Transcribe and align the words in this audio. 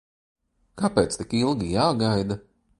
K?p?c 0.79 1.11
tik 1.17 1.31
ilgi 1.41 1.67
j?gaida? 1.85 2.35